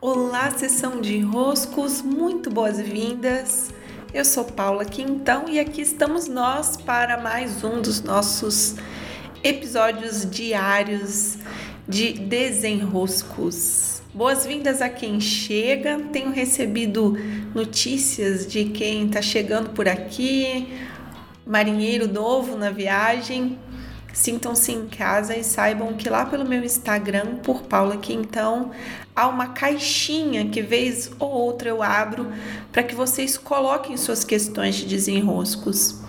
Olá, 0.00 0.48
sessão 0.52 1.00
de 1.00 1.18
roscos, 1.18 2.02
muito 2.02 2.48
boas-vindas. 2.52 3.74
Eu 4.14 4.24
sou 4.24 4.44
Paula 4.44 4.84
Quintão 4.84 5.48
e 5.48 5.58
aqui 5.58 5.80
estamos 5.80 6.28
nós 6.28 6.76
para 6.76 7.20
mais 7.20 7.64
um 7.64 7.82
dos 7.82 8.00
nossos 8.00 8.76
episódios 9.42 10.24
diários 10.24 11.38
de 11.88 12.12
desenroscos. 12.12 14.00
Boas-vindas 14.14 14.80
a 14.80 14.88
quem 14.88 15.20
chega. 15.20 15.98
Tenho 16.12 16.30
recebido 16.30 17.16
notícias 17.52 18.46
de 18.46 18.66
quem 18.66 19.06
está 19.06 19.20
chegando 19.20 19.70
por 19.70 19.88
aqui, 19.88 20.78
marinheiro 21.44 22.06
novo 22.06 22.56
na 22.56 22.70
viagem. 22.70 23.58
Sintam-se 24.12 24.72
em 24.72 24.88
casa 24.88 25.36
e 25.36 25.44
saibam 25.44 25.94
que 25.94 26.08
lá 26.08 26.24
pelo 26.24 26.48
meu 26.48 26.64
Instagram, 26.64 27.36
por 27.36 27.62
Paula 27.62 27.96
Quintão, 27.96 28.72
há 29.14 29.28
uma 29.28 29.48
caixinha 29.48 30.48
que 30.48 30.62
vez 30.62 31.10
ou 31.18 31.30
outra 31.30 31.68
eu 31.68 31.82
abro 31.82 32.32
para 32.72 32.82
que 32.82 32.94
vocês 32.94 33.36
coloquem 33.36 33.96
suas 33.96 34.24
questões 34.24 34.74
de 34.76 34.86
desenroscos. 34.86 36.00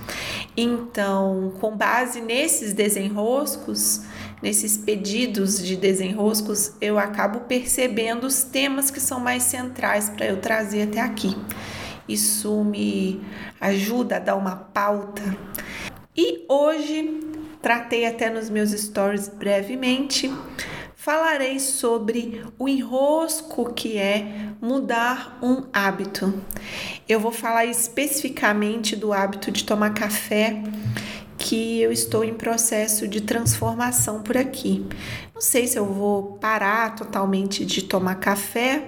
Então, 0.55 1.53
com 1.59 1.75
base 1.75 2.21
nesses 2.21 2.73
desenroscos, 2.73 4.01
nesses 4.41 4.75
pedidos 4.77 5.63
de 5.63 5.75
desenroscos, 5.75 6.73
eu 6.81 6.97
acabo 6.97 7.41
percebendo 7.41 8.25
os 8.25 8.43
temas 8.43 8.89
que 8.89 8.99
são 8.99 9.19
mais 9.19 9.43
centrais 9.43 10.09
para 10.09 10.25
eu 10.25 10.37
trazer 10.37 10.83
até 10.83 10.99
aqui. 10.99 11.37
Isso 12.07 12.63
me 12.63 13.21
ajuda 13.61 14.15
a 14.15 14.19
dar 14.19 14.35
uma 14.35 14.55
pauta. 14.55 15.21
E 16.17 16.43
hoje 16.49 17.28
tratei 17.61 18.05
até 18.05 18.29
nos 18.29 18.49
meus 18.49 18.71
stories 18.71 19.27
brevemente. 19.27 20.31
Falarei 20.95 21.59
sobre 21.59 22.43
o 22.57 22.67
enrosco 22.67 23.73
que 23.73 23.97
é 23.97 24.51
mudar 24.61 25.39
um 25.41 25.63
hábito. 25.71 26.33
Eu 27.07 27.19
vou 27.19 27.31
falar 27.31 27.65
especificamente 27.65 28.95
do 28.95 29.13
hábito 29.13 29.49
de 29.49 29.63
tomar 29.63 29.93
café 29.93 30.61
que 31.37 31.81
eu 31.81 31.89
estou 31.89 32.23
em 32.25 32.33
processo 32.33 33.07
de 33.07 33.21
transformação 33.21 34.21
por 34.21 34.35
aqui. 34.35 34.85
Não 35.33 35.41
sei 35.41 35.65
se 35.67 35.79
eu 35.79 35.85
vou 35.85 36.33
parar 36.33 36.93
totalmente 36.95 37.65
de 37.65 37.83
tomar 37.83 38.15
café, 38.15 38.83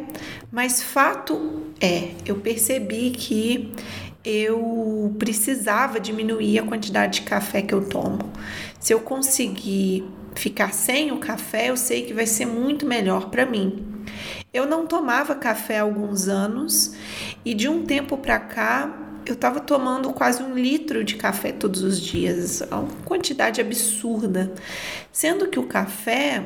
mas 0.52 0.84
fato 0.84 1.72
é, 1.80 2.12
eu 2.26 2.36
percebi 2.36 3.12
que 3.12 3.74
eu 4.24 5.16
precisava 5.18 6.00
diminuir 6.00 6.60
a 6.60 6.64
quantidade 6.64 7.22
de 7.22 7.26
café 7.26 7.62
que 7.62 7.74
eu 7.74 7.88
tomo. 7.88 8.20
Se 8.80 8.94
eu 8.94 9.00
conseguir 9.00 10.04
ficar 10.36 10.74
sem 10.74 11.12
o 11.12 11.18
café, 11.18 11.70
eu 11.70 11.78
sei 11.78 12.04
que 12.04 12.14
vai 12.14 12.26
ser 12.26 12.46
muito 12.46 12.86
melhor 12.86 13.30
para 13.30 13.46
mim. 13.46 13.86
Eu 14.54 14.66
não 14.66 14.86
tomava 14.86 15.36
café 15.36 15.80
há 15.80 15.84
alguns 15.84 16.28
anos 16.28 16.96
e 17.44 17.54
de 17.54 17.68
um 17.68 17.86
tempo 17.86 18.18
para 18.18 18.40
cá 18.40 18.98
eu 19.26 19.34
estava 19.34 19.60
tomando 19.60 20.12
quase 20.12 20.42
um 20.42 20.56
litro 20.56 21.04
de 21.04 21.16
café 21.16 21.52
todos 21.52 21.84
os 21.84 22.00
dias, 22.00 22.62
uma 22.72 22.88
quantidade 23.06 23.62
absurda. 23.62 24.52
Sendo 25.12 25.48
que 25.48 25.60
o 25.60 25.64
café, 25.64 26.44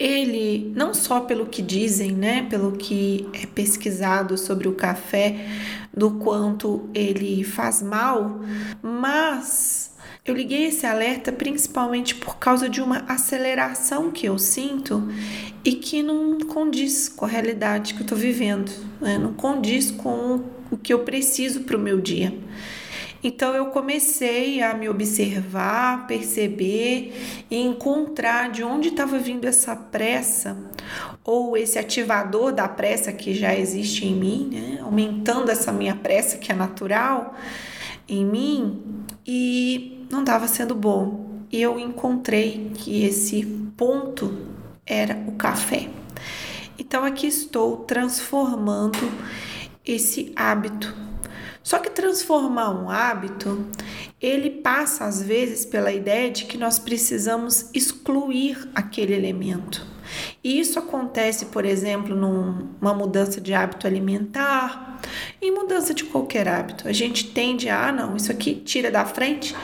ele, 0.00 0.72
não 0.74 0.94
só 0.94 1.20
pelo 1.20 1.44
que 1.44 1.60
dizem, 1.60 2.12
né, 2.12 2.46
pelo 2.48 2.72
que 2.72 3.28
é 3.34 3.44
pesquisado 3.44 4.38
sobre 4.38 4.66
o 4.66 4.72
café, 4.72 5.46
do 5.94 6.12
quanto 6.12 6.88
ele 6.94 7.44
faz 7.44 7.82
mal, 7.82 8.40
mas 8.82 9.92
eu 10.24 10.34
liguei 10.34 10.66
esse 10.66 10.86
alerta 10.86 11.30
principalmente 11.30 12.14
por 12.14 12.38
causa 12.38 12.66
de 12.66 12.80
uma 12.80 13.04
aceleração 13.06 14.10
que 14.10 14.26
eu 14.26 14.38
sinto 14.38 15.06
e 15.62 15.72
que 15.72 16.02
não 16.02 16.38
condiz 16.38 17.08
com 17.08 17.26
a 17.26 17.28
realidade 17.28 17.92
que 17.92 18.00
eu 18.00 18.04
estou 18.04 18.16
vivendo, 18.16 18.72
né? 19.00 19.18
não 19.18 19.34
condiz 19.34 19.90
com 19.90 20.42
o 20.70 20.78
que 20.78 20.94
eu 20.94 21.00
preciso 21.00 21.60
para 21.60 21.76
o 21.76 21.80
meu 21.80 22.00
dia. 22.00 22.32
Então 23.22 23.54
eu 23.54 23.66
comecei 23.66 24.62
a 24.62 24.72
me 24.72 24.88
observar, 24.88 26.06
perceber 26.06 27.12
e 27.50 27.56
encontrar 27.56 28.50
de 28.50 28.64
onde 28.64 28.88
estava 28.88 29.18
vindo 29.18 29.46
essa 29.46 29.76
pressa 29.76 30.56
ou 31.22 31.56
esse 31.56 31.78
ativador 31.78 32.50
da 32.52 32.66
pressa 32.66 33.12
que 33.12 33.34
já 33.34 33.54
existe 33.54 34.06
em 34.06 34.14
mim, 34.14 34.50
né? 34.52 34.80
aumentando 34.82 35.50
essa 35.50 35.70
minha 35.70 35.94
pressa 35.94 36.38
que 36.38 36.50
é 36.50 36.54
natural 36.54 37.34
em 38.08 38.24
mim 38.24 38.82
e 39.26 40.06
não 40.10 40.20
estava 40.20 40.48
sendo 40.48 40.74
bom. 40.74 41.28
E 41.52 41.60
eu 41.60 41.78
encontrei 41.78 42.70
que 42.74 43.04
esse 43.04 43.44
ponto 43.76 44.46
era 44.86 45.22
o 45.26 45.32
café. 45.32 45.88
Então 46.78 47.04
aqui 47.04 47.26
estou 47.26 47.78
transformando 47.78 48.98
esse 49.84 50.32
hábito 50.34 51.09
só 51.62 51.78
que 51.78 51.90
transformar 51.90 52.70
um 52.70 52.88
hábito, 52.88 53.66
ele 54.20 54.50
passa 54.50 55.04
às 55.04 55.22
vezes 55.22 55.64
pela 55.64 55.92
ideia 55.92 56.30
de 56.30 56.44
que 56.46 56.56
nós 56.56 56.78
precisamos 56.78 57.70
excluir 57.74 58.68
aquele 58.74 59.14
elemento. 59.14 59.86
E 60.42 60.58
isso 60.58 60.78
acontece, 60.78 61.46
por 61.46 61.64
exemplo, 61.64 62.16
numa 62.16 62.94
mudança 62.94 63.40
de 63.40 63.54
hábito 63.54 63.86
alimentar, 63.86 65.00
em 65.40 65.52
mudança 65.52 65.94
de 65.94 66.04
qualquer 66.04 66.48
hábito. 66.48 66.88
A 66.88 66.92
gente 66.92 67.30
tende 67.30 67.68
a, 67.68 67.88
ah, 67.88 67.92
não, 67.92 68.16
isso 68.16 68.32
aqui 68.32 68.54
tira 68.54 68.90
da 68.90 69.04
frente, 69.04 69.54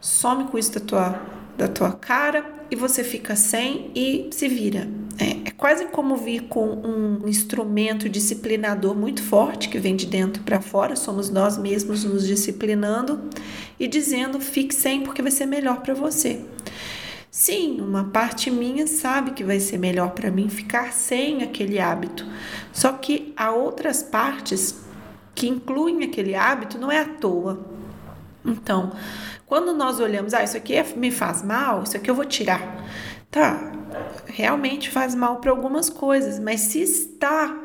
some 0.00 0.44
com 0.44 0.58
isso 0.58 0.72
da 0.72 0.80
tua, 0.80 1.22
da 1.56 1.68
tua 1.68 1.92
cara 1.92 2.44
e 2.70 2.76
você 2.76 3.02
fica 3.02 3.34
sem 3.34 3.90
e 3.94 4.28
se 4.30 4.48
vira. 4.48 4.86
Quase 5.56 5.86
como 5.86 6.16
vir 6.16 6.42
com 6.48 6.66
um 6.66 7.26
instrumento 7.26 8.08
disciplinador 8.08 8.94
muito 8.94 9.22
forte 9.22 9.70
que 9.70 9.78
vem 9.78 9.96
de 9.96 10.06
dentro 10.06 10.42
para 10.42 10.60
fora, 10.60 10.94
somos 10.94 11.30
nós 11.30 11.56
mesmos 11.56 12.04
nos 12.04 12.26
disciplinando 12.26 13.30
e 13.80 13.88
dizendo 13.88 14.38
fique 14.38 14.74
sem 14.74 15.00
porque 15.00 15.22
vai 15.22 15.30
ser 15.30 15.46
melhor 15.46 15.80
para 15.80 15.94
você. 15.94 16.44
Sim, 17.30 17.80
uma 17.80 18.04
parte 18.04 18.50
minha 18.50 18.86
sabe 18.86 19.32
que 19.32 19.44
vai 19.44 19.60
ser 19.60 19.78
melhor 19.78 20.10
para 20.10 20.30
mim 20.30 20.48
ficar 20.48 20.92
sem 20.92 21.42
aquele 21.42 21.78
hábito. 21.78 22.26
Só 22.72 22.92
que 22.92 23.32
há 23.36 23.50
outras 23.50 24.02
partes 24.02 24.80
que 25.34 25.46
incluem 25.46 26.04
aquele 26.04 26.34
hábito 26.34 26.78
não 26.78 26.90
é 26.90 27.00
à 27.00 27.04
toa. 27.04 27.60
Então, 28.44 28.92
quando 29.44 29.74
nós 29.74 30.00
olhamos, 30.00 30.32
ah, 30.32 30.42
isso 30.42 30.56
aqui 30.56 30.74
é, 30.74 30.84
me 30.96 31.10
faz 31.10 31.42
mal, 31.42 31.82
isso 31.82 31.96
aqui 31.96 32.10
eu 32.10 32.14
vou 32.14 32.24
tirar. 32.24 32.84
Tá, 33.30 33.72
realmente 34.36 34.90
faz 34.90 35.14
mal 35.14 35.36
para 35.36 35.50
algumas 35.50 35.88
coisas, 35.88 36.38
mas 36.38 36.60
se 36.60 36.82
está 36.82 37.58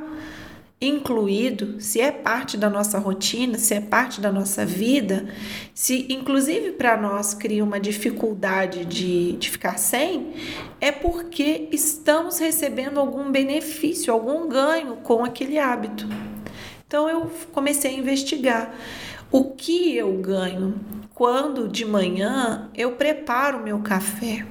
incluído, 0.79 1.81
se 1.81 1.99
é 1.99 2.13
parte 2.13 2.55
da 2.55 2.69
nossa 2.69 2.97
rotina, 2.97 3.57
se 3.57 3.73
é 3.73 3.81
parte 3.81 4.21
da 4.21 4.31
nossa 4.31 4.65
vida, 4.65 5.27
se 5.73 6.07
inclusive 6.09 6.71
para 6.71 6.95
nós 6.95 7.33
cria 7.33 7.61
uma 7.61 7.77
dificuldade 7.77 8.85
de, 8.85 9.33
de 9.33 9.49
ficar 9.49 9.77
sem, 9.77 10.31
é 10.79 10.93
porque 10.93 11.67
estamos 11.73 12.39
recebendo 12.39 13.01
algum 13.01 13.29
benefício, 13.29 14.13
algum 14.13 14.47
ganho 14.47 14.95
com 15.03 15.25
aquele 15.25 15.59
hábito. 15.59 16.07
Então 16.87 17.09
eu 17.09 17.29
comecei 17.51 17.91
a 17.91 17.99
investigar 17.99 18.73
o 19.29 19.51
que 19.51 19.97
eu 19.97 20.13
ganho 20.13 20.79
quando 21.13 21.67
de 21.67 21.83
manhã 21.83 22.69
eu 22.73 22.93
preparo 22.93 23.61
meu 23.61 23.79
café. 23.79 24.45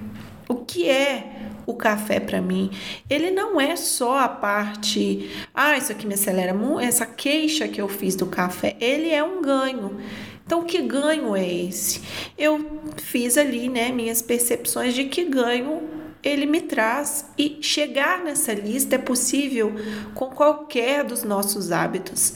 O 0.47 0.57
que 0.57 0.87
é 0.87 1.50
o 1.67 1.75
café 1.75 2.21
para 2.21 2.41
mim. 2.41 2.71
Ele 3.09 3.31
não 3.31 3.61
é 3.61 3.77
só 3.77 4.19
a 4.19 4.29
parte, 4.29 5.31
ah, 5.55 5.77
isso 5.77 5.93
aqui 5.93 6.07
me 6.07 6.15
acelera 6.15 6.55
muito, 6.55 6.81
essa 6.81 7.07
queixa 7.07 7.69
que 7.69 7.81
eu 7.81 7.89
fiz 7.89 8.15
do 8.15 8.27
café, 8.27 8.77
ele 8.81 9.11
é 9.11 9.23
um 9.23 9.43
ganho. 9.43 9.99
Então, 10.45 10.65
que 10.65 10.83
ganho 10.83 11.37
é 11.37 11.47
esse? 11.47 12.01
Eu 12.37 12.83
fiz 12.97 13.39
ali, 13.39 13.69
né, 13.69 13.93
minhas 13.93 14.21
percepções 14.21 14.95
de 14.95 15.05
que 15.05 15.25
ganho 15.25 16.01
ele 16.23 16.45
me 16.45 16.61
traz 16.61 17.25
e 17.39 17.59
chegar 17.63 18.23
nessa 18.23 18.53
lista 18.53 18.97
é 18.97 18.99
possível 18.99 19.73
com 20.15 20.27
qualquer 20.27 21.05
dos 21.05 21.23
nossos 21.23 21.73
hábitos. 21.73 22.35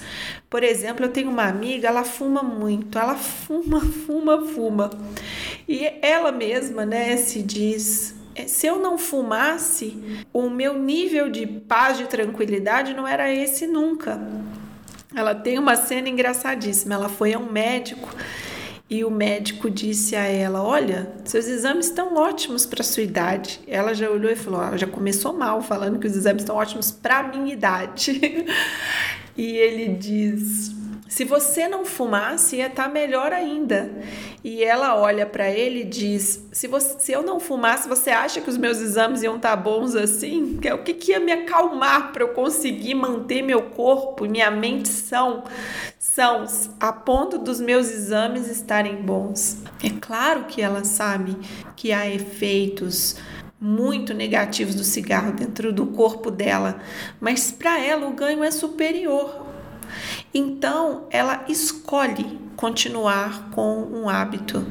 Por 0.48 0.62
exemplo, 0.62 1.04
eu 1.04 1.10
tenho 1.10 1.30
uma 1.30 1.44
amiga, 1.44 1.88
ela 1.88 2.04
fuma 2.04 2.42
muito, 2.42 2.98
ela 2.98 3.16
fuma, 3.16 3.80
fuma, 3.80 4.46
fuma. 4.46 4.90
E 5.68 5.84
ela 6.00 6.32
mesma, 6.32 6.86
né, 6.86 7.16
se 7.16 7.42
diz 7.42 8.14
se 8.46 8.66
eu 8.66 8.78
não 8.78 8.98
fumasse, 8.98 10.24
o 10.32 10.50
meu 10.50 10.78
nível 10.78 11.30
de 11.30 11.46
paz, 11.46 11.98
de 11.98 12.04
tranquilidade 12.04 12.94
não 12.94 13.06
era 13.06 13.32
esse 13.32 13.66
nunca. 13.66 14.20
Ela 15.14 15.34
tem 15.34 15.58
uma 15.58 15.76
cena 15.76 16.08
engraçadíssima. 16.08 16.94
Ela 16.94 17.08
foi 17.08 17.32
a 17.32 17.38
um 17.38 17.50
médico 17.50 18.08
e 18.88 19.02
o 19.02 19.10
médico 19.10 19.70
disse 19.70 20.14
a 20.14 20.24
ela: 20.24 20.62
Olha, 20.62 21.12
seus 21.24 21.46
exames 21.46 21.86
estão 21.86 22.14
ótimos 22.16 22.66
para 22.66 22.82
sua 22.82 23.02
idade. 23.02 23.60
Ela 23.66 23.94
já 23.94 24.10
olhou 24.10 24.30
e 24.30 24.36
falou: 24.36 24.60
ah, 24.60 24.76
Já 24.76 24.86
começou 24.86 25.32
mal 25.32 25.62
falando 25.62 25.98
que 25.98 26.06
os 26.06 26.16
exames 26.16 26.42
estão 26.42 26.56
ótimos 26.56 26.90
para 26.90 27.22
minha 27.22 27.52
idade. 27.52 28.46
e 29.36 29.56
ele 29.56 29.94
diz: 29.94 30.72
Se 31.08 31.24
você 31.24 31.66
não 31.66 31.84
fumasse, 31.84 32.56
ia 32.56 32.66
estar 32.66 32.84
tá 32.84 32.88
melhor 32.88 33.32
ainda. 33.32 33.90
E 34.44 34.62
ela 34.62 34.94
olha 34.94 35.24
para 35.24 35.50
ele 35.50 35.80
e 35.80 35.84
diz: 35.84 36.46
se, 36.52 36.68
você, 36.68 36.98
se 36.98 37.10
eu 37.10 37.22
não 37.22 37.40
fumasse, 37.40 37.88
você 37.88 38.10
acha 38.10 38.42
que 38.42 38.50
os 38.50 38.58
meus 38.58 38.78
exames 38.78 39.22
iam 39.22 39.36
estar 39.36 39.56
tá 39.56 39.56
bons 39.56 39.96
assim? 39.96 40.60
O 40.74 40.82
que, 40.82 40.92
que 40.92 41.12
ia 41.12 41.18
me 41.18 41.32
acalmar 41.32 42.12
para 42.12 42.22
eu 42.22 42.28
conseguir 42.28 42.94
manter 42.94 43.40
meu 43.40 43.62
corpo, 43.70 44.26
minha 44.26 44.50
mente 44.50 44.88
são, 44.88 45.44
são 45.98 46.44
a 46.78 46.92
ponto 46.92 47.38
dos 47.38 47.58
meus 47.58 47.90
exames 47.90 48.46
estarem 48.50 48.96
bons? 48.96 49.62
É 49.82 49.88
claro 49.98 50.44
que 50.44 50.60
ela 50.60 50.84
sabe 50.84 51.38
que 51.74 51.90
há 51.90 52.06
efeitos 52.06 53.16
muito 53.58 54.12
negativos 54.12 54.74
do 54.74 54.84
cigarro 54.84 55.32
dentro 55.32 55.72
do 55.72 55.86
corpo 55.86 56.30
dela, 56.30 56.82
mas 57.18 57.50
para 57.50 57.82
ela 57.82 58.06
o 58.06 58.12
ganho 58.12 58.44
é 58.44 58.50
superior. 58.50 59.54
Então 60.34 61.06
ela 61.10 61.44
escolhe 61.48 62.38
continuar 62.56 63.50
com 63.50 63.82
um 63.82 64.08
hábito. 64.08 64.66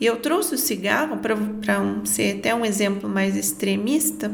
E 0.00 0.06
eu 0.06 0.16
trouxe 0.16 0.54
o 0.54 0.58
cigarro 0.58 1.18
para 1.18 1.80
um, 1.80 2.06
ser 2.06 2.38
até 2.38 2.54
um 2.54 2.64
exemplo 2.64 3.08
mais 3.08 3.36
extremista 3.36 4.32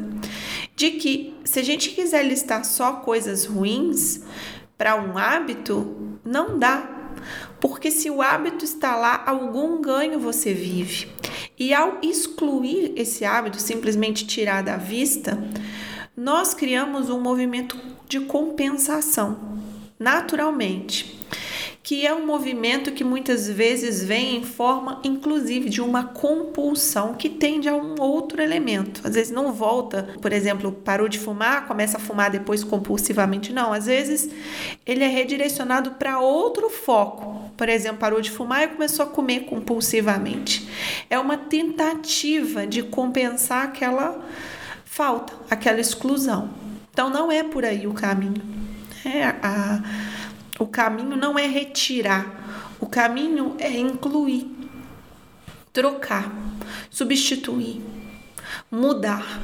de 0.77 0.93
que 0.93 1.35
se 1.45 1.59
a 1.59 1.63
gente 1.63 1.91
quiser 1.91 2.25
listar 2.25 2.65
só 2.65 2.93
coisas 2.95 3.45
ruins 3.45 4.23
para 4.79 4.97
um 4.97 5.19
hábito, 5.19 6.19
não 6.25 6.59
dá. 6.59 6.89
Porque 7.61 7.91
se 7.91 8.09
o 8.09 8.23
hábito 8.23 8.65
está 8.65 8.97
lá, 8.97 9.23
algum 9.27 9.83
ganho 9.83 10.19
você 10.19 10.55
vive. 10.55 11.09
E 11.59 11.75
ao 11.75 11.99
excluir 12.01 12.95
esse 12.97 13.25
hábito, 13.25 13.61
simplesmente 13.61 14.27
tirar 14.27 14.63
da 14.63 14.77
vista, 14.77 15.39
nós 16.17 16.55
criamos 16.55 17.11
um 17.11 17.21
movimento 17.21 17.77
de 18.09 18.21
compensação, 18.21 19.39
naturalmente 20.01 21.21
que 21.91 22.07
é 22.07 22.15
um 22.15 22.25
movimento 22.25 22.93
que 22.93 23.03
muitas 23.03 23.49
vezes 23.49 24.05
vem 24.05 24.37
em 24.37 24.45
forma, 24.45 25.01
inclusive, 25.03 25.69
de 25.69 25.81
uma 25.81 26.05
compulsão 26.05 27.15
que 27.15 27.29
tende 27.29 27.69
a 27.69 27.75
um 27.75 28.01
outro 28.01 28.41
elemento. 28.41 29.01
Às 29.03 29.15
vezes 29.15 29.33
não 29.33 29.53
volta, 29.53 30.09
por 30.23 30.33
exemplo, 30.33 30.71
parou 30.71 31.09
de 31.09 31.19
fumar, 31.19 31.67
começa 31.67 31.97
a 31.97 32.01
fumar 32.01 32.31
depois 32.31 32.63
compulsivamente. 32.63 33.53
Não, 33.53 33.73
às 33.73 33.87
vezes 33.87 34.31
ele 34.87 35.03
é 35.03 35.09
redirecionado 35.09 35.91
para 35.93 36.21
outro 36.21 36.71
foco. 36.71 37.51
Por 37.57 37.69
exemplo, 37.69 37.99
parou 37.99 38.21
de 38.21 38.31
fumar 38.31 38.63
e 38.63 38.69
começou 38.69 39.07
a 39.07 39.09
comer 39.09 39.41
compulsivamente. 39.41 40.69
É 41.11 41.19
uma 41.19 41.37
tentativa 41.37 42.69
de 42.69 42.85
compensar 42.85 43.65
aquela 43.65 44.25
falta, 44.85 45.33
aquela 45.51 45.81
exclusão. 45.81 46.51
Então 46.93 47.11
não 47.11 47.33
é 47.33 47.43
por 47.43 47.65
aí 47.65 47.89
o 47.89 47.95
caminho. 47.95 48.70
É 49.05 49.25
a 49.25 49.83
o 50.61 50.67
caminho 50.67 51.17
não 51.17 51.39
é 51.39 51.47
retirar, 51.47 52.77
o 52.79 52.87
caminho 52.87 53.57
é 53.59 53.71
incluir, 53.79 54.47
trocar, 55.73 56.31
substituir, 56.91 57.81
mudar, 58.71 59.41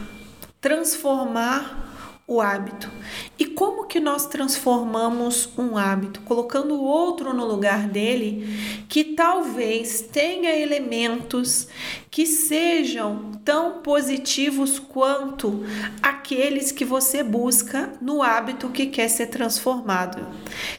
transformar 0.61 2.20
o 2.26 2.38
hábito. 2.38 2.91
E 3.38 3.47
como 3.47 3.75
que 3.96 4.00
nós 4.00 4.26
transformamos 4.26 5.48
um 5.56 5.75
hábito? 5.75 6.20
Colocando 6.20 6.78
outro 6.78 7.32
no 7.32 7.46
lugar 7.46 7.88
dele 7.88 8.46
que 8.90 9.02
talvez 9.02 10.02
tenha 10.02 10.54
elementos 10.54 11.66
que 12.10 12.26
sejam 12.26 13.32
tão 13.43 13.81
positivos 13.81 14.78
quanto 14.78 15.64
aqueles 16.02 16.70
que 16.70 16.84
você 16.84 17.22
busca 17.22 17.90
no 17.98 18.22
hábito 18.22 18.69
que 18.69 18.84
quer 18.84 19.08
ser 19.08 19.28
transformado. 19.28 20.26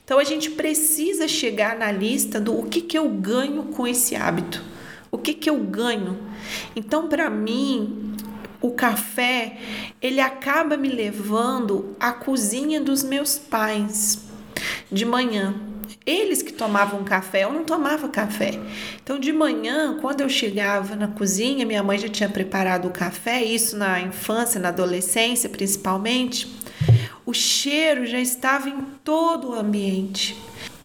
Então 0.03 0.19
a 0.19 0.23
gente 0.23 0.51
precisa 0.51 1.27
chegar 1.27 1.75
na 1.75 1.91
lista 1.91 2.39
do 2.39 2.55
o 2.55 2.69
que, 2.69 2.81
que 2.81 2.99
eu 2.99 3.09
ganho 3.09 3.63
com 3.63 3.87
esse 3.87 4.15
hábito. 4.15 4.63
O 5.09 5.17
que, 5.17 5.33
que 5.33 5.49
eu 5.49 5.57
ganho? 5.57 6.19
Então, 6.75 7.07
para 7.07 7.29
mim, 7.29 8.06
o 8.61 8.71
café, 8.71 9.57
ele 10.01 10.19
acaba 10.19 10.77
me 10.77 10.89
levando 10.89 11.95
à 11.99 12.11
cozinha 12.11 12.81
dos 12.81 13.03
meus 13.03 13.37
pais 13.37 14.19
de 14.91 15.05
manhã. 15.05 15.55
Eles 16.05 16.41
que 16.41 16.53
tomavam 16.53 17.03
café, 17.03 17.43
eu 17.43 17.51
não 17.51 17.65
tomava 17.65 18.07
café. 18.07 18.57
Então, 19.03 19.19
de 19.19 19.33
manhã, 19.33 19.97
quando 19.99 20.21
eu 20.21 20.29
chegava 20.29 20.95
na 20.95 21.07
cozinha, 21.09 21.65
minha 21.65 21.83
mãe 21.83 21.99
já 21.99 22.07
tinha 22.07 22.29
preparado 22.29 22.87
o 22.87 22.91
café, 22.91 23.43
isso 23.43 23.75
na 23.77 23.99
infância, 23.99 24.59
na 24.59 24.69
adolescência 24.69 25.49
principalmente. 25.49 26.47
O 27.25 27.33
cheiro 27.33 28.05
já 28.05 28.19
estava 28.19 28.69
em 28.69 28.79
todo 29.03 29.49
o 29.49 29.53
ambiente. 29.53 30.37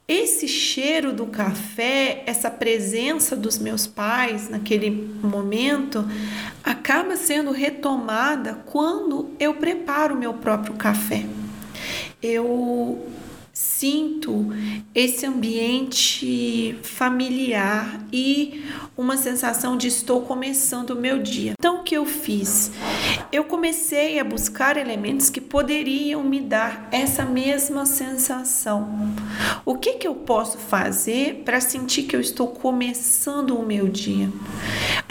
Esse 0.07 0.49
cheiro 0.49 1.13
do 1.13 1.27
café, 1.27 2.25
essa 2.27 2.51
presença 2.51 3.37
dos 3.37 3.59
meus 3.59 3.87
pais 3.87 4.49
naquele 4.49 4.91
momento, 4.91 6.05
acaba 6.63 7.17
sendo 7.17 7.53
retomada 7.53 8.55
quando 8.67 9.31
eu 9.39 9.55
preparo 9.55 10.15
o 10.15 10.19
meu 10.19 10.35
próprio 10.35 10.75
café. 10.75 11.25
Eu 12.21 13.07
sinto 13.53 14.47
esse 14.95 15.27
ambiente 15.27 16.79
familiar 16.83 18.01
e 18.13 18.65
uma 18.97 19.17
sensação 19.17 19.77
de 19.77 19.89
estou 19.89 20.23
começando 20.23 20.91
o 20.91 21.01
meu 21.01 21.19
dia. 21.19 21.53
Então, 21.59 21.81
o 21.81 21.83
que 21.83 21.97
eu 21.97 22.07
fiz? 22.07 22.73
Eu 23.31 23.45
comecei 23.45 24.19
a 24.19 24.25
buscar 24.25 24.77
elementos 24.77 25.31
que 25.31 25.41
poderiam 25.41 26.23
me 26.23 26.41
dar 26.41 26.89
essa 26.93 27.25
mesma 27.25 27.87
sensação. 27.87 29.15
O 29.65 29.77
que, 29.77 29.95
que 29.95 30.07
eu 30.07 30.15
posso 30.15 30.59
fazer 30.59 31.43
para 31.45 31.61
sentir 31.61 32.05
que 32.05 32.17
eu 32.17 32.21
estou 32.21 32.49
começando 32.49 33.59
o 33.59 33.65
meu 33.65 33.89
dia? 33.89 34.29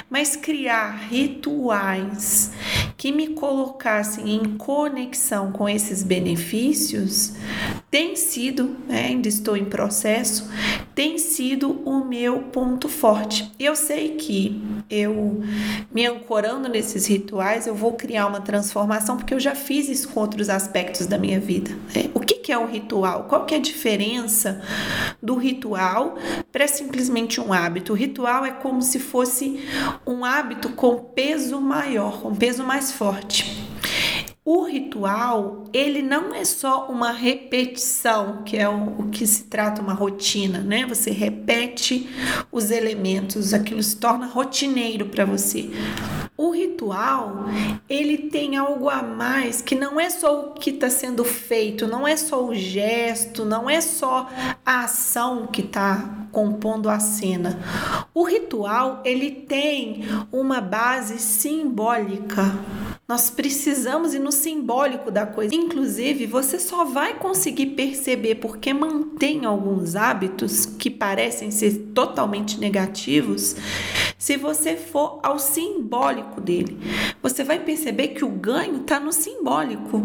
Mas 0.09 0.35
criar 0.35 1.07
rituais 1.09 2.51
que 2.97 3.11
me 3.11 3.29
colocassem 3.29 4.35
em 4.35 4.57
conexão 4.57 5.51
com 5.51 5.67
esses 5.67 6.03
benefícios 6.03 7.33
tem 7.91 8.15
sido, 8.15 8.77
né, 8.87 9.07
ainda 9.07 9.27
estou 9.27 9.57
em 9.57 9.65
processo, 9.65 10.49
tem 10.95 11.17
sido 11.17 11.81
o 11.83 12.05
meu 12.05 12.39
ponto 12.43 12.87
forte. 12.87 13.51
Eu 13.59 13.75
sei 13.75 14.15
que 14.15 14.63
eu 14.89 15.43
me 15.91 16.05
ancorando 16.05 16.69
nesses 16.69 17.05
rituais, 17.05 17.67
eu 17.67 17.75
vou 17.75 17.91
criar 17.91 18.27
uma 18.27 18.39
transformação, 18.39 19.17
porque 19.17 19.33
eu 19.33 19.41
já 19.41 19.53
fiz 19.55 19.89
isso 19.89 20.07
com 20.07 20.21
outros 20.21 20.49
aspectos 20.49 21.05
da 21.05 21.17
minha 21.17 21.37
vida. 21.37 21.71
Né? 21.93 22.09
O 22.13 22.21
que, 22.21 22.35
que 22.35 22.53
é 22.53 22.57
um 22.57 22.65
ritual? 22.65 23.25
Qual 23.25 23.45
que 23.45 23.53
é 23.53 23.57
a 23.57 23.61
diferença 23.61 24.61
do 25.21 25.35
ritual 25.35 26.15
para 26.49 26.69
simplesmente 26.69 27.41
um 27.41 27.51
hábito? 27.51 27.91
O 27.91 27.95
ritual 27.95 28.45
é 28.45 28.51
como 28.51 28.81
se 28.81 28.99
fosse 28.99 29.59
um 30.07 30.23
hábito 30.23 30.69
com 30.69 30.95
peso 30.95 31.59
maior, 31.59 32.21
com 32.21 32.33
peso 32.33 32.63
mais 32.63 32.89
forte. 32.89 33.60
O 34.43 34.63
ritual, 34.63 35.65
ele 35.71 36.01
não 36.01 36.33
é 36.33 36.43
só 36.43 36.87
uma 36.87 37.11
repetição, 37.11 38.41
que 38.43 38.57
é 38.57 38.67
o, 38.67 39.01
o, 39.01 39.09
que 39.11 39.27
se 39.27 39.43
trata 39.43 39.83
uma 39.83 39.93
rotina, 39.93 40.61
né? 40.61 40.83
Você 40.87 41.11
repete 41.11 42.09
os 42.51 42.71
elementos, 42.71 43.53
aquilo 43.53 43.83
se 43.83 43.97
torna 43.97 44.25
rotineiro 44.25 45.05
para 45.05 45.25
você. 45.25 45.69
O 46.35 46.49
ritual, 46.49 47.45
ele 47.87 48.17
tem 48.17 48.57
algo 48.57 48.89
a 48.89 49.03
mais 49.03 49.61
que 49.61 49.75
não 49.75 49.99
é 49.99 50.09
só 50.09 50.47
o 50.47 50.53
que 50.53 50.71
está 50.71 50.89
sendo 50.89 51.23
feito, 51.23 51.85
não 51.85 52.07
é 52.07 52.17
só 52.17 52.43
o 52.43 52.55
gesto, 52.55 53.45
não 53.45 53.69
é 53.69 53.79
só 53.79 54.27
a 54.65 54.85
ação 54.85 55.45
que 55.45 55.61
está 55.61 56.27
compondo 56.31 56.89
a 56.89 56.99
cena. 56.99 57.59
O 58.11 58.23
ritual, 58.23 59.03
ele 59.05 59.29
tem 59.29 60.03
uma 60.31 60.59
base 60.59 61.19
simbólica. 61.19 62.55
Nós 63.11 63.29
precisamos 63.29 64.13
ir 64.13 64.19
no 64.19 64.31
simbólico 64.31 65.11
da 65.11 65.25
coisa. 65.25 65.53
Inclusive, 65.53 66.25
você 66.25 66.57
só 66.57 66.85
vai 66.85 67.15
conseguir 67.15 67.65
perceber 67.65 68.35
porque 68.35 68.73
mantém 68.73 69.43
alguns 69.43 69.97
hábitos 69.97 70.65
que 70.65 70.89
parecem 70.89 71.51
ser 71.51 71.91
totalmente 71.93 72.57
negativos 72.57 73.57
se 74.17 74.37
você 74.37 74.77
for 74.77 75.19
ao 75.23 75.37
simbólico 75.39 76.39
dele. 76.39 76.77
Você 77.21 77.43
vai 77.43 77.59
perceber 77.59 78.09
que 78.09 78.23
o 78.23 78.29
ganho 78.29 78.77
está 78.77 78.97
no 78.97 79.11
simbólico. 79.11 80.01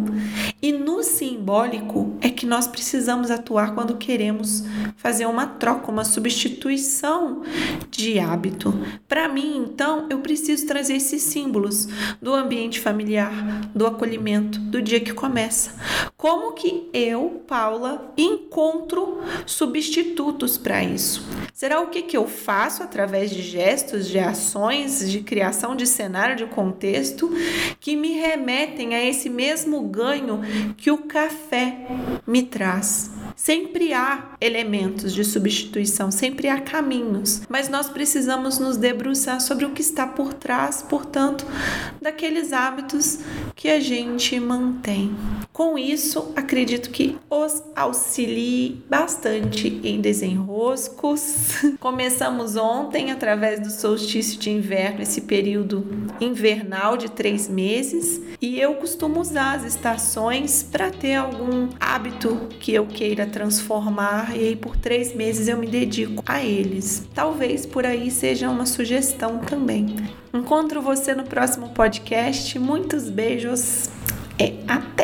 Simbólico 1.07 2.17
é 2.21 2.29
que 2.29 2.45
nós 2.45 2.67
precisamos 2.67 3.31
atuar 3.31 3.75
quando 3.75 3.97
queremos 3.97 4.65
fazer 4.97 5.27
uma 5.27 5.47
troca, 5.47 5.91
uma 5.91 6.05
substituição 6.05 7.43
de 7.91 8.19
hábito. 8.19 8.75
Para 9.09 9.29
mim, 9.29 9.57
então, 9.57 10.07
eu 10.11 10.19
preciso 10.19 10.67
trazer 10.67 10.97
esses 10.97 11.23
símbolos 11.23 11.89
do 12.21 12.35
ambiente 12.35 12.81
familiar, 12.81 13.33
do 13.75 13.87
acolhimento, 13.87 14.59
do 14.59 14.83
dia 14.83 15.01
que 15.01 15.13
começa. 15.13 15.75
Como 16.17 16.53
que 16.53 16.89
eu, 16.93 17.43
Paula, 17.47 18.13
encontro 18.17 19.21
substitutos 19.47 20.59
para 20.59 20.83
isso? 20.83 21.25
Será 21.53 21.81
o 21.81 21.89
que, 21.89 22.03
que 22.03 22.17
eu 22.17 22.27
faço 22.27 22.83
através 22.83 23.31
de 23.31 23.43
gestos, 23.43 24.09
de 24.09 24.19
ações, 24.19 25.11
de 25.11 25.21
criação 25.21 25.77
de 25.77 25.87
cenário, 25.87 26.37
de 26.37 26.47
contexto, 26.47 27.31
que 27.81 27.97
me 27.97 28.13
remetem 28.13 28.95
a 28.95 29.05
esse 29.05 29.31
mesmo 29.31 29.81
ganho 29.83 30.41
que 30.77 30.91
o 30.91 30.96
café 30.99 31.87
me 32.27 32.43
traz? 32.43 33.11
Sempre 33.35 33.93
há 33.93 34.36
elementos 34.41 35.15
de 35.15 35.25
substituição, 35.25 36.11
sempre 36.11 36.49
há 36.49 36.61
caminhos, 36.61 37.43
mas 37.49 37.69
nós 37.69 37.89
precisamos 37.89 38.59
nos 38.59 38.77
debruçar 38.77 39.41
sobre 39.41 39.65
o 39.65 39.71
que 39.71 39.81
está 39.81 40.07
por 40.07 40.35
trás, 40.35 40.83
portanto, 40.83 41.47
daqueles 42.01 42.53
hábitos 42.53 43.21
que 43.55 43.69
a 43.69 43.81
gente 43.81 44.39
mantém. 44.39 45.15
Com 45.53 45.79
isso, 45.79 46.33
acredito 46.37 46.91
que 46.91 47.17
os 47.31 47.63
auxilie 47.75 48.85
bastante 48.91 49.81
em 49.83 50.01
desenroscos. 50.01 51.63
Começamos 51.81 52.57
ontem, 52.57 53.11
através 53.11 53.61
do 53.61 53.71
solstício 53.71 54.39
de 54.39 54.51
inverno, 54.51 55.01
esse 55.01 55.23
período 55.23 55.87
invernal 56.21 56.97
de 56.97 57.11
três 57.11 57.49
meses, 57.49 58.21
e 58.41 58.61
eu 58.61 58.75
costumo 58.75 59.21
usar 59.21 59.57
as 59.57 59.65
estações 59.65 60.63
para 60.63 60.91
ter 60.91 61.15
algum 61.15 61.69
hábito 61.81 62.49
que 62.61 62.75
eu 62.75 62.87
queira 62.87 63.27
transformar, 63.27 64.36
e 64.37 64.49
aí 64.49 64.57
por 64.57 64.77
três 64.77 65.15
meses 65.15 65.49
eu 65.49 65.57
me 65.57 65.67
dedico 65.67 66.23
a 66.27 66.45
eles. 66.45 67.07
Talvez 67.15 67.65
por 67.65 67.87
aí 67.87 68.11
seja 68.11 68.51
uma 68.51 68.67
sugestão 68.67 69.39
também. 69.39 69.97
Encontro 70.33 70.83
você 70.83 71.15
no 71.15 71.25
próximo 71.25 71.71
podcast. 71.71 72.59
Muitos 72.59 73.09
beijos 73.09 73.89
e 74.39 74.55
até! 74.69 74.96